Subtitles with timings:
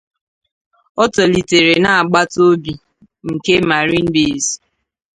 [1.01, 2.73] Ọ tolitere na agbata obi
[3.31, 4.53] nke Marine Base.